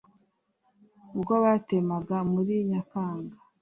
[1.15, 3.37] ubwo batemaga muri nyakanga